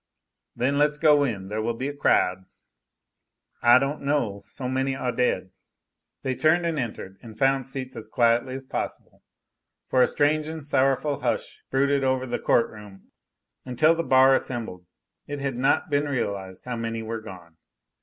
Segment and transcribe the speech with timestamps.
[0.55, 2.45] "Then let's go in: there will be a crowd."
[3.61, 5.51] "I don't know: so many are dead."
[6.23, 9.21] They turned and entered and found seats as quietly as possible;
[9.91, 13.11] for a strange and sorrowful hush brooded over the court room.
[13.63, 14.87] Until the bar assembled,
[15.27, 17.57] it had not been realized how many were gone.